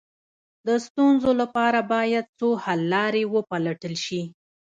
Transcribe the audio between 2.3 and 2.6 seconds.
څو